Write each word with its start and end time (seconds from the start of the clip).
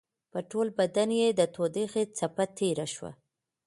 په 0.31 0.39
ټول 0.51 0.67
بدن 0.79 1.09
يې 1.19 1.27
د 1.39 1.41
تودوخې 1.53 2.03
څپه 2.17 2.45
تېره 2.57 2.85
شوه. 2.93 3.11